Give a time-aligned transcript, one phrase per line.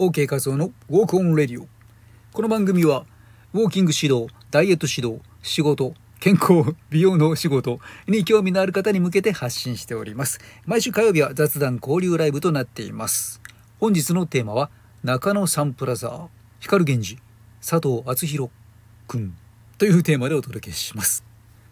[0.00, 1.68] OK 画像のウォークオンレディオ。
[2.32, 3.04] この番組は
[3.52, 10.40] ウォーキング指導ダイエット指導仕事健康 美容の仕事に興味のある方に向けて発信しております。
[10.64, 13.42] 毎週火曜日は雑談交流ライブとなっています。
[13.78, 14.70] 本日のテーマは
[15.04, 16.28] 中野サンプラザ
[16.60, 17.18] 光源氏
[17.60, 18.50] 佐藤敦弘
[19.06, 19.34] くん
[19.76, 21.24] というテーマでお届けします。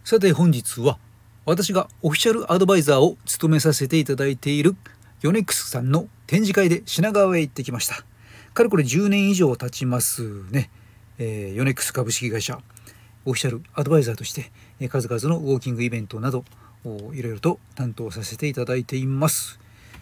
[0.04, 0.98] さて本日は
[1.46, 4.76] 私がオフィシャルアドバイザーを務めさせていただいている
[5.22, 8.04] ヨネックスさんの展示会で品川へ行ってきました。
[8.54, 10.70] かれこれ10年以上経ちますね、
[11.18, 12.60] えー、ヨネックス株式会社。
[13.24, 16.44] オフィシャルアドバイザーとして、えー、数々のウォーキングイベントなど
[17.12, 19.60] いろいろと担当させていただいています、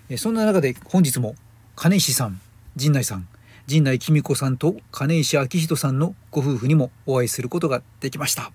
[0.08, 1.34] えー、そんな中で本日も
[1.74, 2.40] 金石さん
[2.76, 3.26] 陣内さん
[3.66, 8.52] 陣内紀美子さんと金石明人さんのご夫婦にもお会いすることができました。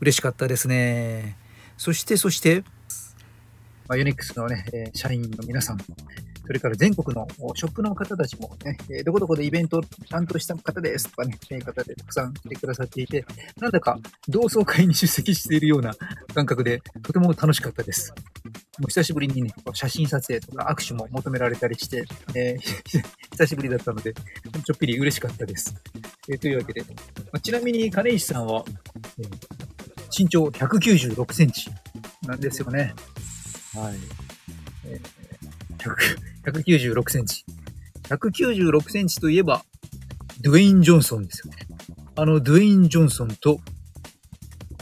[0.00, 1.36] 嬉しかったですね。
[1.76, 2.64] そしてそして、
[3.86, 5.78] まあ、ユニックスのね、社員の皆さん、
[6.50, 13.24] それから全国のショップの方たちもね、えどこどこでイベントを担当した方ですとかね、そういう方でたくさん来てくださっていて、
[13.60, 15.94] なんだか同窓会に出席しているような
[16.34, 18.12] 感覚で、とても楽しかったです。
[18.80, 22.58] もう久しぶりにね、写真撮影とか握手も求められたりして、えー、
[23.30, 25.72] 久しぶりだったので、ちょっぴり嬉しかったです。
[26.28, 26.82] えー、というわけで、
[27.30, 28.64] ま、ちなみに金石さんは、
[29.20, 29.70] えー
[30.12, 31.70] 身長196センチ
[32.26, 32.94] なんですよね。
[33.76, 33.94] はい。
[34.86, 37.44] えー、196センチ。
[38.08, 39.62] 196センチといえば、
[40.40, 41.58] ドゥエイン・ジョンソンですよね。
[42.16, 43.60] あのドゥエイン・ジョンソンと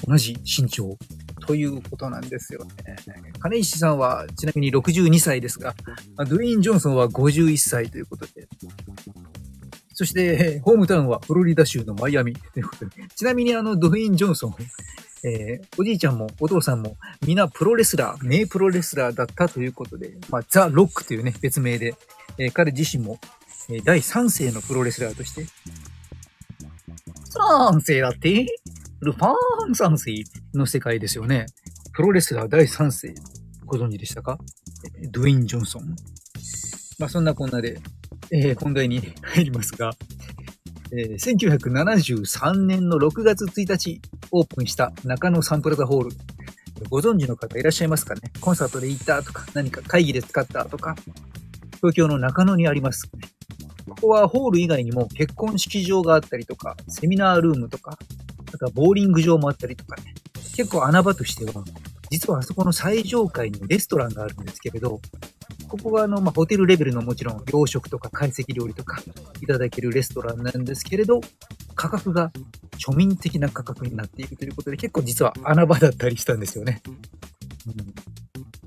[0.06, 0.96] 同じ身長
[1.46, 2.96] ということなんですよね。
[3.40, 5.74] 金石さんはちなみに62歳ですが、
[6.16, 8.48] ドゥエイン・ジョンソンは51歳ということで、
[9.94, 14.54] そして、ホームタウンはフロリダ州のマイアミということで、ちなみにあの、ドウェイン・ジョンソン、
[15.24, 21.94] えー、おじいちゃんもお父さんも皆プロレスラー、名プロレスラーだったということで、まあ、ザ・ロックというね、別名で、
[22.38, 23.18] えー、彼自身も、
[23.68, 25.46] えー、第3世のプロレスラーとして、
[27.34, 28.46] 3世だって
[29.00, 29.32] ルファー
[29.68, 30.24] ン3世
[30.54, 31.46] の世界ですよね。
[31.92, 33.14] プロレスラー第3世、
[33.64, 34.38] ご存知でしたか？
[35.10, 35.96] ドゥイン・ジョンソン。
[36.98, 37.78] まあ、そんなこんなで、
[38.32, 39.92] えー、本題に入りますが、
[40.90, 44.00] えー、1973年の6月1日
[44.30, 46.10] オープンした中野サンプラザホール。
[46.90, 48.20] ご存知の方いらっしゃいますかね？
[48.40, 50.94] コンサートで行ったとか、何か会議で使ったとか、
[51.76, 53.10] 東京の中野にあります。
[53.88, 57.98] ここはホール以外にも結婚式場があったりとか、セミナールームとか、
[58.52, 60.14] あとはボーリング場もあったりとかね。
[60.54, 61.64] 結構穴場としては、
[62.10, 65.00] 実はあそこの最上階にレストランがあるんですけれど、
[65.68, 69.02] ここがあの、まあ、ホテルレベルのもちろん洋食とか懐石料理とか
[69.42, 71.20] いただけるレストランなんですけれど、
[71.74, 72.30] 価格が
[72.78, 76.80] 庶民的な価格になっているということで、結構実は穴場だったりしたんですよね。
[77.66, 77.74] うん、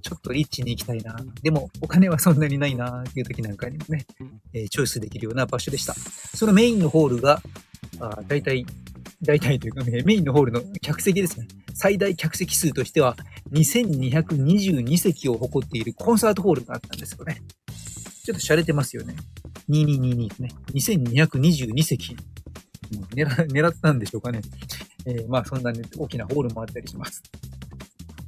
[0.01, 1.15] ちょっとリッチに行きたいな。
[1.41, 4.05] でも、お金はそんなにないなっていう時なんかにもね、
[4.53, 5.93] えー、チョイスできるような場所でした。
[5.93, 7.41] そのメインのホールが、
[7.99, 8.65] あ大体、
[9.21, 11.47] 大体というかね、メインのホールの客席ですね。
[11.73, 13.15] 最大客席数としては
[13.51, 17.41] 2222席を誇っているコンサートホールがあったんですよね。
[18.23, 19.15] ちょっと洒落てますよね。
[19.69, 20.49] 2222ですね。
[20.73, 22.15] 2222席。
[23.13, 24.41] 狙狙ったんでしょうかね。
[25.05, 27.21] えー、まあそんなね、大きなホールもあったりします。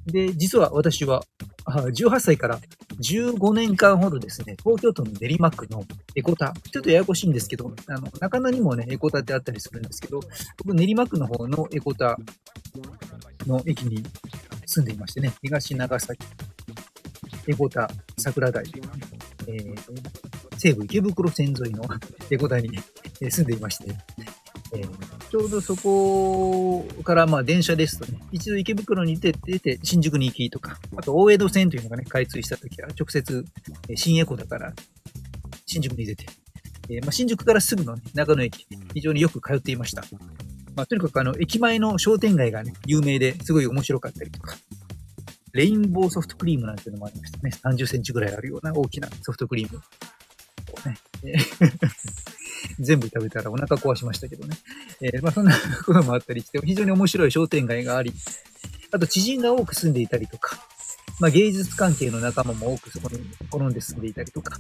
[0.05, 1.23] で、実は私は、
[1.65, 2.59] 18歳から
[2.99, 5.83] 15年間ほどですね、東京都の練馬区の
[6.15, 10.19] エコタ、ちょっとややこしいんですけど、あの、中野にもね、エコタってあったりするんですけど、
[10.57, 12.17] 僕練馬区の方のエコタ
[13.47, 14.03] の駅に
[14.65, 16.25] 住んでいましてね、東長崎、
[17.47, 18.63] エゴタ桜台、
[19.47, 19.75] えー、
[20.57, 21.83] 西武池袋線沿いの
[22.29, 22.69] エゴタに、
[23.21, 23.91] え住んでいまして、
[24.75, 24.83] え、
[25.29, 33.45] ちょうどそこからまあ電車ですとね、一度池袋に出て、出て新宿に行きとか、あと大江戸線というのがね、開通した時は直接、
[33.95, 34.73] 新エコだから
[35.65, 36.25] 新宿に出て、
[36.89, 40.03] えー、まあ、新宿からすぐの、ね、長野駅、非常によく通っていました。
[40.75, 44.55] まあ、とにかくあの、駅前の商店街がね、有名ですごい面白かったりとか、
[45.53, 47.51] レインボーソフトクリームなんていうのもありましたね。
[47.63, 49.81] 30センチぐらいあるような大きなソフトクリーム。
[51.23, 51.37] ね、
[52.83, 54.55] 全部食べたらお腹壊しましたけどね。
[55.01, 55.53] えー、まあそんな
[55.85, 58.13] こともあったりして、非常に面白い商店街があり、
[58.91, 60.57] あと知人が多く住んでいたりとか、
[61.19, 63.19] まあ芸術関係の仲間も多くそこに
[63.49, 64.57] 好んで住んでいたりとか、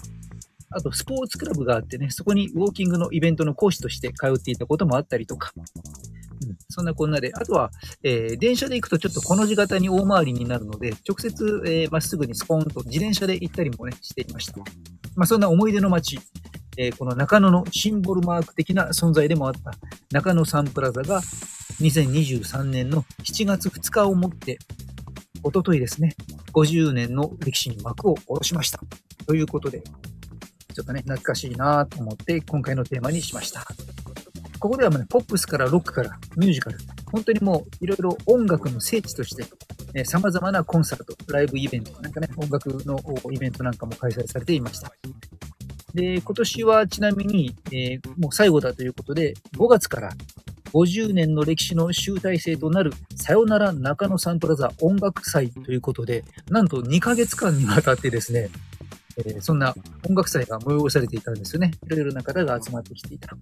[0.75, 7.69] あとスポーツクラブがあってね、そこにウォーキングのイベントの講師として通っていたこともあったりとか、うん、そんなこんなで、あとは、
[8.01, 14.57] えー、電車で行くとちょっとこの字型に大回りになるので、直接、えー、まっすぐにスポーンと自転車で行ったりもね、していました。
[15.15, 16.19] まあ、そんな思い出の街、
[16.77, 19.73] えー、この中野のシンボルマーク的な存在でもあった
[20.11, 21.21] 中野サンプラザが
[21.81, 24.59] 2023年の7月2日をもって、
[25.43, 26.15] おとといですね、
[26.53, 28.79] 50年の歴史に幕を下ろしました。
[29.25, 29.83] ということで、
[30.73, 33.65] ちょっとね、懐かしいなと思って今回のテーマにしました。
[34.59, 36.77] ここではもうね、ポップスからロックからミュージカル、
[37.11, 39.43] 本当にもういろいろ音楽の聖地として、
[39.93, 42.97] え様々なコンサート、ライブイベント、なんかね、音楽の
[43.31, 44.91] イベントなんかも開催されていました。
[45.93, 50.11] で、今年はちなみに、えー、もう最後だということで、5月から
[50.73, 58.49] 50年の歴史の集大成となるさよなら中野サンプラザ音楽祭ということで、なんと2ヶ月間にわたってですね、
[59.17, 59.75] えー、そんな
[60.07, 61.71] 音楽祭が催されていたんですよね。
[61.85, 63.35] いろいろな方が集まってきていた。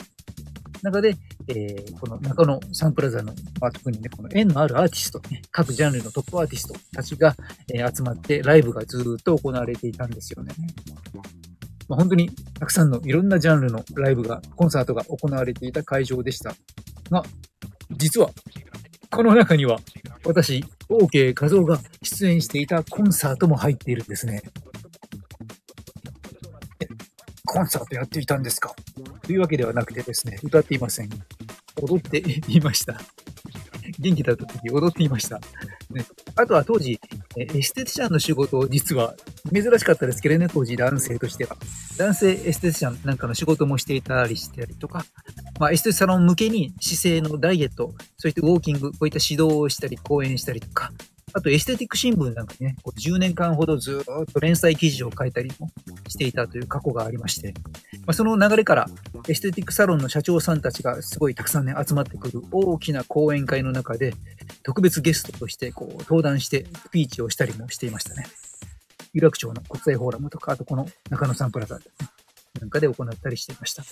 [0.84, 1.16] 中で、
[1.48, 7.36] えー、この中野サンプラザの、まあ、特にね、この縁のあるアーティスト、ね、各ジャンルのトップアーティストたちが、
[7.74, 10.54] えー、集まってライブがずっと行われていたんですよね。
[11.92, 16.56] まあ、本当にたくさんのいろんなジャンルのライブが、コンサートが行われていた会場でした。
[17.10, 17.22] が、
[17.92, 18.30] 実は、
[19.10, 19.78] この中には、
[20.24, 24.42] 私、OK 画像が出演していたコンサートも入っているんですね。
[27.46, 28.74] コンサートやっていたんですか？
[29.24, 31.10] というわけではなくてですね、歌っていません。
[31.82, 33.02] 踊っていました。
[34.00, 35.42] 元気だった時踊っていました。
[35.90, 36.06] ね、
[36.38, 36.98] あとは当時、
[37.36, 39.16] エステティシャンの仕事を実は
[39.52, 41.58] 珍しかったですけどね、当時男性としては。
[41.98, 45.06] 男性エステティシャンなんかの仕事もしていたりしてたりとか、
[45.60, 50.92] まあ、エステサロン向けに姿勢のダイエット、そしてウォーキング、こういった指導をしたり、講演したりとか、
[51.34, 55.70] あとエステティック新聞なんかね、こう10年間ほどずっと連載記事を書いたりも
[56.08, 57.54] していたという過去がありまして、
[58.00, 58.88] まあ、その流れから
[59.30, 64.14] エステティックサロンの社長さんたちがすごいたくさんね、集まってくる大きな講演会の中で、
[64.64, 68.26] 特別ゲストとしてこう登壇してスピーチをしたりもしていましたね。
[69.14, 71.80] 有楽町の国際フォーラムとか、あとこの中野サンプラザ
[72.60, 73.84] なんかで行ったりしていました。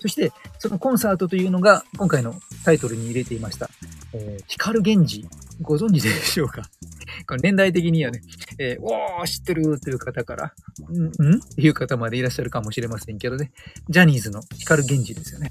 [0.00, 3.68] そして、そのコンサートというのが今回のタイトルに入れていました。
[4.14, 5.26] えー、光源氏、
[5.60, 6.62] ご存知でしょうか？
[7.28, 8.22] この年代的にはね、
[8.58, 10.54] えー、おー、知ってるという方から、
[10.90, 11.36] んん？
[11.36, 13.52] っていう方までいらっしゃるかもしれませんけどね、
[13.90, 15.50] ジャニーズの光源氏ですよね。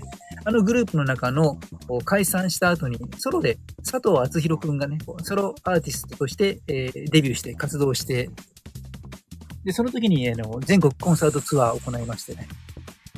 [0.50, 1.60] あのグループの中の
[2.06, 8.32] 解散した後に、ソロで佐藤敦弘くんがね、ソロアーティストとして、えー、デビューして活動して、
[9.64, 12.48] で、その時にあの全国コンサートツアーを行いましてね、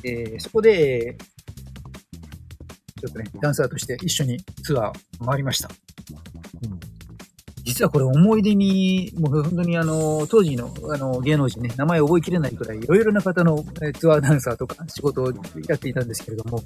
[0.04, 1.16] えー、そこで、
[3.00, 5.70] ちょっとね、ダンサーとして一緒にツアーを回りました。
[6.64, 6.80] うん、
[7.64, 13.64] 実はこれ思い出に、もう本当にあの、当時のあの芸能人ね、名前覚えきれないくらい、いろいろな方の
[13.98, 15.32] ツアーダンサーとか仕事を
[15.68, 16.64] やっていたんですけれども、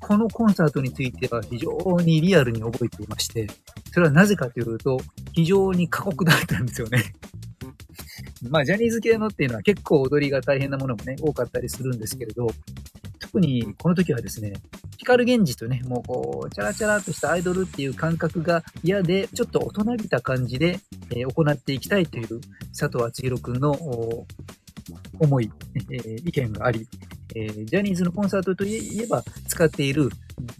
[0.00, 1.70] このコンサートについては非常
[2.00, 3.46] にリアルに覚えていまして、
[3.92, 4.98] それはなぜかというと、
[5.32, 7.14] 非常に過酷だったんですよね。
[8.48, 12.46] まあ、ジャニーズ系のっていうのは結構踊りが大変なものもね、多かったりするんですけれど、
[13.18, 14.54] 特にこの時はですね、
[15.10, 20.78] 光源氏とね、もうこう、チャラチャラとしたアイドルっていう感覚が嫌で、ちょっと大人びた感じで、
[21.10, 22.40] えー、行っていきたいという
[22.78, 23.76] 佐藤厚弘くんの
[25.18, 25.50] 思い、
[25.90, 26.86] えー、意見があり、
[27.34, 30.10] えー、ジャニーズのコンサートといえば使っている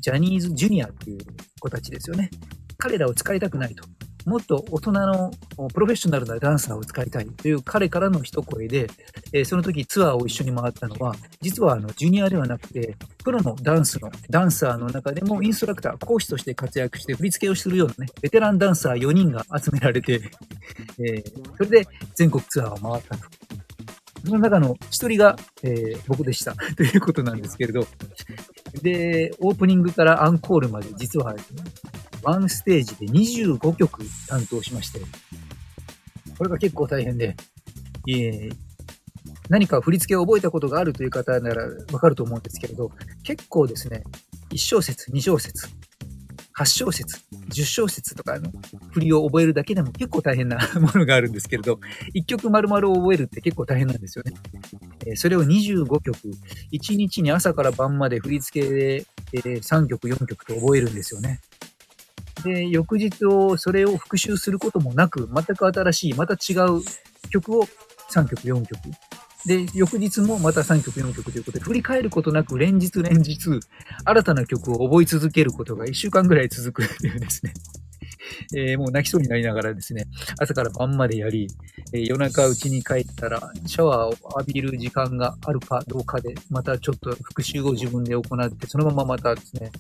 [0.01, 1.19] ジャニーズジュニアっていう
[1.61, 2.29] 子たちですよね。
[2.77, 3.85] 彼らを使いたくないと。
[4.27, 5.31] もっと大人の
[5.73, 8.89] プロフェッショナルなダンサーを使いたいという彼からの一声で、
[9.33, 20.21] えー、その時ツアーを一緒に回ったのは、実はあのジュニアではなくて、プロのダンスのダンサーの中でもインストラクター、講師として活躍して振り付けをするようなね、ベテランダンサー4人が集められて、
[20.99, 23.41] えー、それで全国ツアーを回ったと。
[24.25, 27.87] その中の一人が、えー、僕でしたということなんですけれど、
[28.83, 31.35] で、オープニングからアンコールまで実は、
[32.23, 35.01] ワンステージで25曲担当しまして、
[36.37, 37.37] これが結構大変で、
[38.09, 38.53] えー、
[39.49, 42.91] 何か振り付けを覚えたことがあるという方ならわかると思うんですけれど、
[43.23, 44.05] 結構ですね、
[44.51, 45.69] 1小節、2小節、
[46.61, 47.17] 8小節、
[47.49, 48.53] 10小節とかの
[48.93, 51.81] 振りを覚えるだけでも結構大変な ものがあるんですけれど、
[52.15, 54.35] 1曲丸々を覚えるって結構大変なんですよね。
[55.07, 56.19] えそれを25曲、
[56.73, 61.41] 1日に朝から晩まで振り付けで、3曲、4曲と覚えるんですよね。
[62.43, 66.83] で、翌日を、それを復習することもなく、全く新しい、また違う
[67.31, 67.67] 曲を
[68.11, 68.81] 3曲、4曲。
[69.47, 73.61] で、翌日もまた3曲、4曲ということで、振り返ることなく連日連日、
[74.05, 77.55] 新たな曲を覚え続けることが1週間ぐらい続くっていうですね。
[78.55, 80.05] えー、もう泣きそうになりながらですね、
[80.39, 81.49] 朝から晩までやり、
[81.93, 89.71] えー、夜中家に帰ったら、シャワーを浴びる時間があるかどうかで、またちょっと復習を自分で行って、そのまままたですね、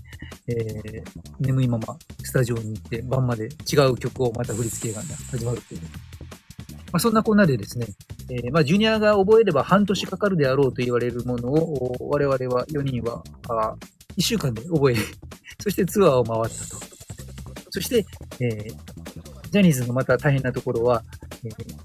[0.48, 1.02] えー、
[1.40, 5.80] 眠いままスタジオに行って、晩まで違う曲をまた振り付けが、始まるという。
[6.92, 7.86] まあ、そんなこんなでですね、
[8.30, 13.74] えー、まあ、ジュニアが覚えれば半年かかるであろうと言われるものを、我々は4人は、あ
[14.16, 14.96] 1週間で覚え、
[15.62, 16.90] そしてツアーを回ったと。
[17.70, 18.04] そして、
[18.40, 21.02] えー、ジャニーズのまた大変なところは、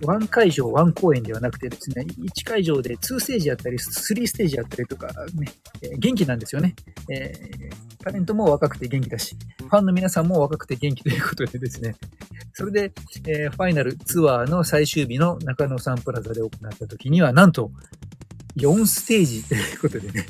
[0.02, 6.76] 1会場、1公演ではなくてですね、1会場で2ステージあったり、3ステージあったりとか、ね、え元気なんですよね。
[7.10, 11.96] えー、タレントも若くて元気だし、ファンの皆さんも若くて元気ということでですね、
[12.54, 12.94] それで、
[13.28, 17.72] えー、ファイナルツアーの最終日の中野サンプラザで行った時には、なんと、
[18.58, 20.26] 4ステージということでね、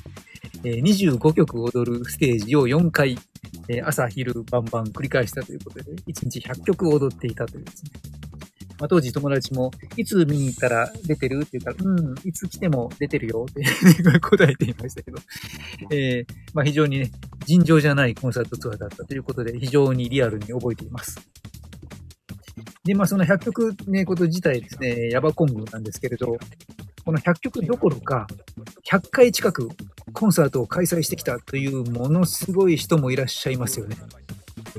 [0.63, 3.19] えー、25曲踊るステージを4回、
[3.67, 7.91] えー、朝、昼、晩々繰り返したということで、1日100曲踊っていたというですね、
[8.79, 13.63] まあ、当時友達も、いつ見に行ったら出てるって言ったら、うん、いつ来ても出てるよって
[14.19, 15.17] 答えていましたけど、
[15.91, 17.11] えー、まあ、非常にね、
[17.45, 21.17] 尋常じゃないコンサートツアーだったということで、非常にリアルに覚えています。
[22.83, 26.37] で、まあ、その100曲ね、こと自体ですね、ヤバコングなんですけれど、
[27.05, 28.25] この100曲どころか、
[28.91, 29.69] 100回近く
[30.11, 33.95] コンサートを開催してきたというものすごい人もいらっしゃいますよね。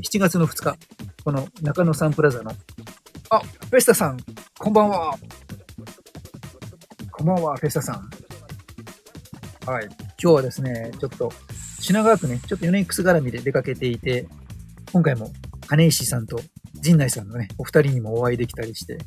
[0.02, 0.76] 7月の2日、
[1.24, 2.50] この中野サンプラザの
[3.30, 4.18] あ、フェスタさん、
[4.58, 5.16] こんばんは。
[7.12, 8.10] こんばんは、フェスタさん。
[9.64, 9.84] はい。
[10.20, 11.32] 今日はですね、ちょっと、
[11.80, 14.26] 品川区ね、ちょっとヨネックス絡みで出かけていて、
[14.92, 15.32] 今回も
[15.68, 16.40] 金石さんと
[16.74, 18.98] 陣内さんのね、お二人にもお会いできたりして、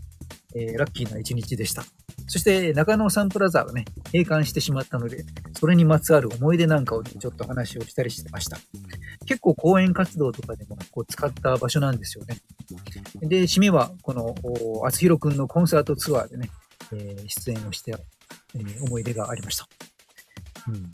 [0.56, 1.84] えー、ラッキーな一日でした。
[2.30, 5.26] そして中野サンプラザがね、閉館してしまったので、
[5.60, 8.58] それにまつわる思い出なんかをね、ちょっと話をしたりしてました。
[9.26, 12.38] 結構講演活動とかでもこう使った場所なんですよね。
[13.22, 14.36] で、締めは、この、
[14.86, 16.52] あつくんのコンサートツアーでね、
[16.94, 17.96] えー、出演をして、
[18.56, 19.68] えー、思い出がありました。
[20.68, 20.92] うん、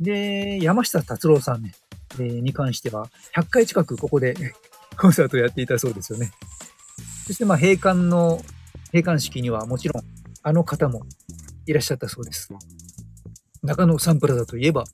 [0.00, 1.72] で、山下達郎さんね、
[2.18, 4.34] えー、に関しては、100回近くここで
[4.98, 6.32] コンサートをやっていたそうですよね。
[7.26, 8.42] そして、まあ、閉館の、
[8.92, 10.04] 閉館式にはもちろん、
[10.46, 11.00] あの方も
[11.66, 12.52] いらっしゃったそうです。
[13.62, 14.84] 中野サンプラザといえば、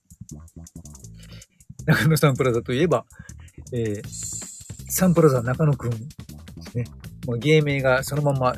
[1.87, 3.05] 中野サンプラザといえば、
[3.73, 4.03] えー、
[4.89, 5.97] サンプラザ中野くんで
[6.71, 6.85] すね。
[7.27, 8.55] もう芸名がそのまま、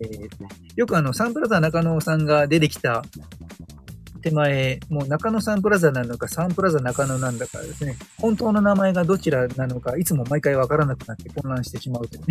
[0.00, 0.28] えー、
[0.74, 3.04] よくあの、サンプラザ中野さんが出てきた
[4.24, 12.22] 手前、もう中野サンプラザなのか、サンプラザ中野なんだからですね、本当の名前がどちらなのか、いつも毎回わからなくなって混乱してしまうという、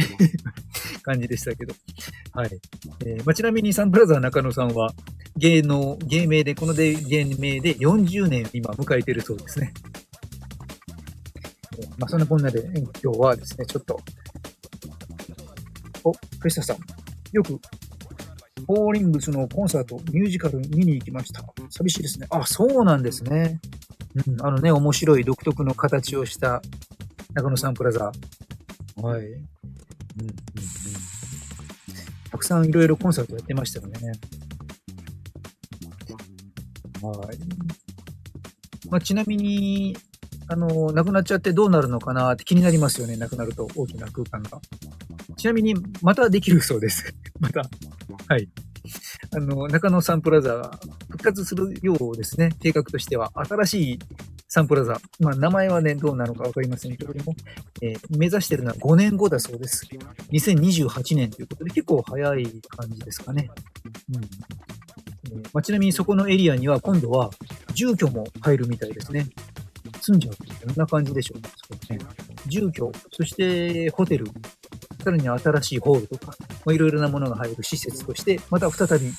[1.03, 1.75] 感じでしたけど。
[2.31, 2.59] はい。
[3.05, 4.93] えーまあ、ちなみにサンプラザ中野さんは、
[5.37, 6.95] 芸能、芸名で、この芸
[7.37, 9.71] 名で40年今迎えているそうですね。
[11.99, 12.59] まあ、そんなこんなで、
[13.03, 13.99] 今日はですね、ちょっと、
[16.03, 16.77] お、フェスタさん、
[17.31, 17.59] よく、
[18.61, 21.43] フォーリングスのコンサート、ミュージカル見に行きました。
[21.69, 22.27] 寂しいですね。
[22.29, 23.59] あ、そうなんですね。
[24.27, 26.61] うん、あのね、面白い独特の形をした
[27.33, 28.11] 中野サンプラザ。
[28.95, 29.21] はい。
[29.21, 30.33] うんうんうん、
[32.31, 34.11] たくさんいろいろコンサートやってましたよね。
[37.01, 37.37] はい。
[38.89, 39.97] まあ、ちなみに、
[40.47, 43.17] あの、なくなっちゃってどうなるのかなって気になりますよね。
[43.17, 44.61] なくなると大きな空間が。
[45.35, 47.13] ちなみに、またできるそうです。
[47.39, 47.69] また。
[48.27, 48.47] はい。
[49.35, 52.51] あの、中野サンプラザが復活するようですね。
[52.61, 53.31] 計画としては。
[53.35, 53.99] 新しい
[54.47, 54.99] サンプラザ。
[55.19, 57.35] まあ、名前はね、どうなのかわかりませんけれども、
[57.81, 59.87] えー、目指してるのは5年後だそうです。
[60.31, 63.49] 2028年ということで、結構早い感じですかね。
[64.13, 67.31] うんえーまあ、ちなみにそこのエリアには今度は
[67.73, 69.27] 住居も入るみたいですね。
[70.01, 71.49] 住んじゃうとどんな感じでしょうか。
[71.93, 71.99] ね。
[72.47, 74.25] 住居、そしてホテル、
[75.03, 76.35] さらに新しいホールとか、
[76.71, 79.11] いろいろなものが入る施設として、また再び、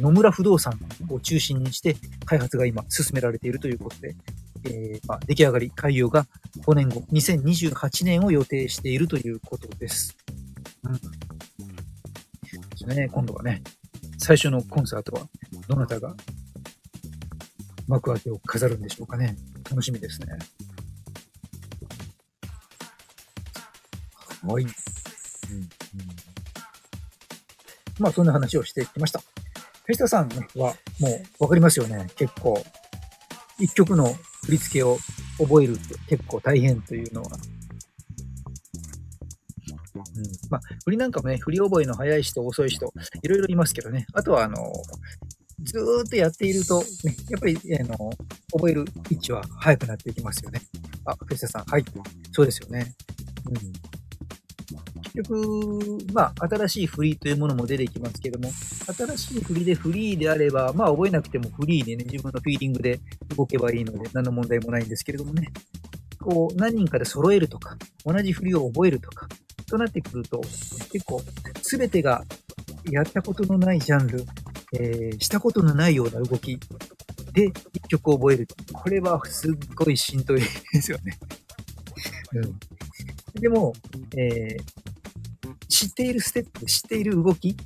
[0.00, 0.78] 野村不動産
[1.10, 4.16] を中心にして開発が今進められているということで、
[4.64, 6.26] えー、まあ、出来上がり、開業が
[6.66, 10.16] 5年後、2028年を予定しているということです。
[10.84, 10.92] うん。
[10.94, 11.00] で
[12.76, 13.62] すね、今度はね、
[14.18, 15.28] 最初のコンサートは、
[15.68, 16.14] どなたが
[17.86, 19.36] 幕開けを飾るんでしょうかね。
[19.68, 20.38] 楽しみですね。
[24.46, 24.66] はい。
[27.98, 29.20] まあ、そんな話をしてきました。
[29.20, 32.06] フェスタさん、は、もう、わかりますよね。
[32.16, 32.62] 結構、
[33.58, 34.12] 一曲の
[34.44, 34.98] 振り付けを
[35.38, 37.28] 覚えるって結構大変というのは。
[40.16, 40.24] うん。
[40.50, 44.06] まあ、振りなんかもね、振り覚えの早い人、遅い人、いろいろいますけどね。
[44.12, 44.56] あとは、あの、
[45.62, 46.86] ずーっとやっていると、ね、
[47.30, 48.10] やっぱり、あの、
[48.52, 50.60] 覚える位置は早くなっていきますよね。
[51.04, 51.84] あ、フェスタさん、はい。
[52.32, 52.94] そうですよね。
[53.46, 53.93] うん。
[55.14, 58.50] 結局、まあ、新しいフリーというものも出てきますけども、
[58.92, 62.98] 新しいフリーでフリーであれば、まあ、覚えなくてもフリーでね、自分のフィーリングで
[63.36, 65.52] 動けばいいので、何の問題もないんですけれどもね。
[66.20, 69.28] こう、何人かで揃えるとか、同じ振りを覚えるとか、
[69.68, 70.40] となってくると、
[70.90, 71.22] 結構、
[71.62, 72.24] すべてが
[72.90, 74.24] やったことのないジャンル、
[74.76, 76.58] えー、したことのないような動き
[77.32, 78.48] で一曲を覚える。
[78.72, 81.16] これはすっごいしんどいですよね。
[82.32, 83.40] うん。
[83.40, 83.72] でも、
[84.16, 84.83] えー、
[85.74, 87.56] 知っているステップ、知っている動き、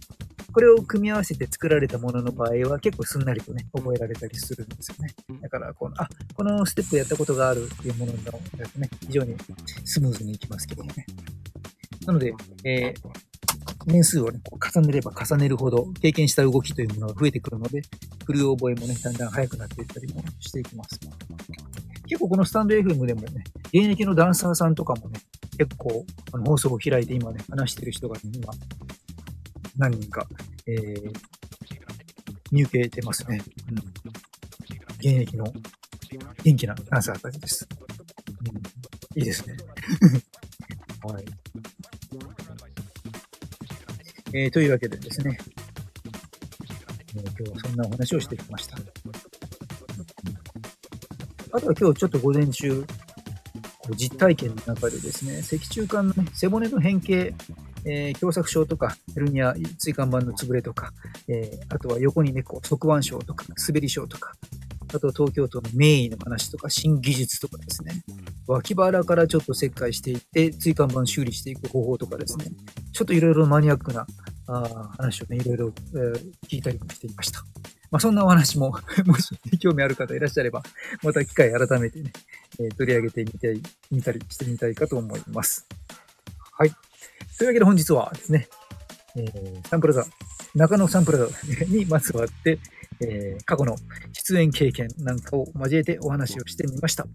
[0.50, 5.14] これを組み合わせて作られたものの場合は結構すんなりとね、覚えられたりするんですよね。
[5.42, 8.18] だから、この、あ、このステップやったことがあるっていうものの
[8.56, 9.36] ですね、非常に
[9.84, 11.04] スムーズにいきますけどもね。
[12.06, 12.32] なので、
[12.64, 13.08] えー、
[13.84, 17.82] 年数をね、こう重ねれば重ねるほど経験した動きというものが増えてくるので、
[18.24, 20.98] 振る覚えもね、だんだん速くなっていったりもしていきます。
[22.06, 25.20] 結構このスタンド FM でもね、現役のダンサーさんとかもね、
[25.58, 28.52] 結構あの放送を開いて今ね、話してる人が、ね、今、
[29.76, 30.24] 何人か、
[30.66, 31.12] えー、
[32.52, 33.40] 見受けてますね。
[33.70, 33.76] うん。
[35.00, 35.44] 現役の
[36.44, 37.68] 元気なダンサーたちです。
[38.40, 39.56] うん、いいですね。
[41.02, 41.24] はい。
[44.32, 45.38] えー、というわけでですね、
[47.16, 48.76] えー、今日はそんなお話をしてきました。
[51.50, 52.84] あとは今日ちょっと午前中、
[53.94, 57.34] 実体験の中でですね、脊柱管の、背骨の変形、
[57.84, 60.92] えー、狭窄症とか、ヘルニア、椎間板の潰れとか、
[61.28, 64.32] えー、あとは横にね、側腕症とか、滑り症とか、
[64.94, 68.02] あと東京都の名医の話とか、新技術とかですね、
[68.46, 72.46] 脇腹からちょっと切開していって、椎間板修理していく方法とかですね、
[72.92, 74.06] ちょっといろいろマニアックな
[74.46, 75.68] あ話をね、いろいろ、
[76.48, 77.44] 聞いたりもしていました。
[77.90, 78.70] まあ、そんなお話も
[79.06, 80.62] もし興味ある方いらっしゃれば、
[81.02, 82.12] また機会改めてね、
[82.60, 85.66] えー、取り上げてみたい、見たりしてみたいかと思います。
[86.58, 86.70] はい。
[87.38, 88.48] というわけで本日はですね、
[89.16, 90.04] えー、サンプラザ、
[90.54, 91.26] 中野サンプラザ
[91.66, 92.58] にまつわって、
[93.00, 93.76] えー、過去の
[94.12, 97.06] 出演経験なんかを交えてお話をしてみました。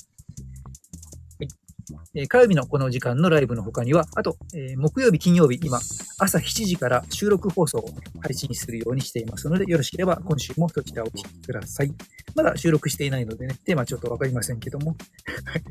[2.16, 5.80] え火曜日のこの時間のライブの他には、あと、え木曜日、金曜日、今、
[6.18, 7.90] 朝7時から収録放送を
[8.22, 11.94] 配信するようにしていますので、よろしければ今週もそちらをお聴きください。
[12.36, 14.96] まだ収録していないのでね、テーマちょっとわかりませんけども、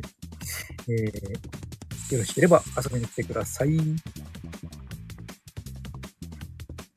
[0.88, 3.76] えー、よろしければ遊びに来てください。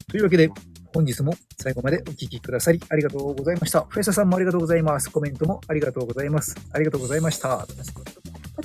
[0.10, 0.50] というわけで、
[0.94, 3.82] 本日も最後までお聴きくださりありがとうございました。
[3.90, 5.12] フェサさんもありがとうございます。
[5.12, 6.56] コメントもありがとうございます。
[6.72, 7.68] ありがとうございました。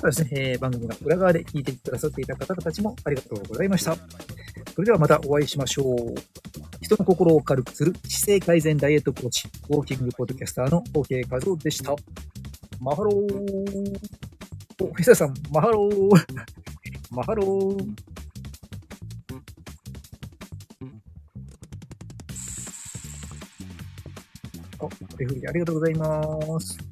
[0.00, 3.96] とはですね、えー、番組の裏側で聞いてくださっていた方たちもありがとうございました。
[4.74, 6.14] それではまたお会いしましょう。
[6.80, 11.94] 人の心を軽くする姿勢改善ダイエットコーチ、ウォーキングポッドキャスターの OK 和夫でした。
[12.80, 13.14] マハロー。
[14.82, 16.10] お、フェサさん、マハロー。
[17.12, 17.92] マハロー。
[24.78, 26.89] あ、レフリーありがとうございます。